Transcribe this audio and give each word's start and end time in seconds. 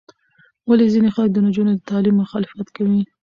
ولې 0.69 0.85
ځینې 0.93 1.09
خلک 1.15 1.29
د 1.33 1.37
نجونو 1.45 1.71
د 1.75 1.81
تعلیم 1.89 2.15
مخالفت 2.23 2.67
کوي؟ 2.75 3.01